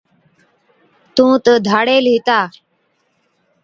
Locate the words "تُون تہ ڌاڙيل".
1.15-2.05